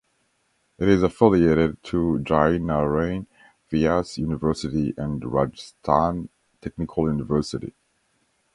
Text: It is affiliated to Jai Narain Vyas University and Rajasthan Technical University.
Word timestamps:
It 0.79 0.89
is 0.89 1.03
affiliated 1.03 1.83
to 1.83 2.17
Jai 2.23 2.57
Narain 2.57 3.27
Vyas 3.71 4.17
University 4.17 4.95
and 4.97 5.23
Rajasthan 5.23 6.29
Technical 6.59 7.05
University. 7.07 7.75